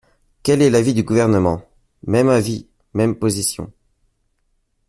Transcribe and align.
Quel 0.41 0.63
est 0.63 0.71
l’avis 0.71 0.95
du 0.95 1.03
Gouvernement? 1.03 1.61
Même 2.07 2.27
avis, 2.29 2.67
même 2.95 3.15
position. 3.19 3.71